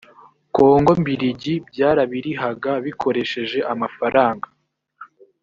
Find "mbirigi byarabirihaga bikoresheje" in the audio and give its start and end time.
1.01-3.59